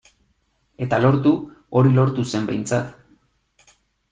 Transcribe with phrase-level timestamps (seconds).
[0.85, 1.33] Eta lortu,
[1.81, 3.71] hori lortu zen behintzat.